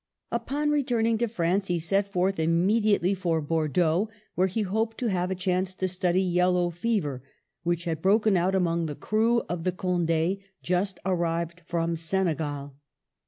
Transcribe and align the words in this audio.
Upon 0.31 0.71
returning 0.71 1.19
to 1.19 1.27
France, 1.27 1.67
he 1.67 1.77
set 1.77 2.11
forth 2.11 2.37
imme 2.37 2.81
diately 2.81 3.15
for 3.15 3.39
Bordeaux, 3.39 4.09
where 4.33 4.47
he 4.47 4.63
hoped 4.63 4.97
to 4.97 5.11
have 5.11 5.29
a 5.29 5.35
chance 5.35 5.75
to 5.75 5.87
study 5.87 6.23
yellow 6.23 6.71
fever, 6.71 7.21
which 7.61 7.83
had 7.85 8.01
broken 8.01 8.35
out 8.35 8.55
among 8.55 8.87
the 8.87 8.95
crew 8.95 9.41
of 9.47 9.63
the 9.63 9.71
Conde, 9.71 10.39
just 10.63 10.97
arrived 11.05 11.61
from 11.67 11.95
Senegal. 11.95 12.73